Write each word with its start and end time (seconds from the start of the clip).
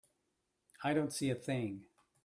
I 0.83 0.95
don't 0.95 1.13
see 1.13 1.29
a 1.29 1.35
thing. 1.35 1.83